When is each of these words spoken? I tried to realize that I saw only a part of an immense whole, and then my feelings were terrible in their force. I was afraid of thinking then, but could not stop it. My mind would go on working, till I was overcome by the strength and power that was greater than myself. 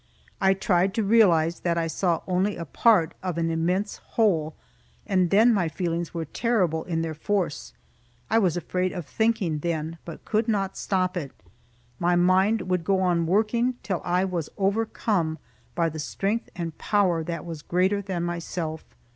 I 0.41 0.55
tried 0.55 0.95
to 0.95 1.03
realize 1.03 1.59
that 1.59 1.77
I 1.77 1.85
saw 1.85 2.23
only 2.25 2.55
a 2.55 2.65
part 2.65 3.13
of 3.21 3.37
an 3.37 3.51
immense 3.51 3.97
whole, 4.17 4.55
and 5.05 5.29
then 5.29 5.53
my 5.53 5.69
feelings 5.69 6.11
were 6.11 6.25
terrible 6.25 6.83
in 6.85 7.03
their 7.03 7.13
force. 7.13 7.73
I 8.27 8.39
was 8.39 8.57
afraid 8.57 8.93
of 8.93 9.05
thinking 9.05 9.59
then, 9.59 9.99
but 10.03 10.25
could 10.25 10.47
not 10.47 10.75
stop 10.75 11.15
it. 11.15 11.29
My 11.99 12.15
mind 12.15 12.63
would 12.63 12.83
go 12.83 12.99
on 12.99 13.27
working, 13.27 13.75
till 13.83 14.01
I 14.03 14.25
was 14.25 14.49
overcome 14.57 15.37
by 15.75 15.87
the 15.87 15.99
strength 15.99 16.49
and 16.55 16.75
power 16.79 17.23
that 17.23 17.45
was 17.45 17.61
greater 17.61 18.01
than 18.01 18.23
myself. 18.23 18.83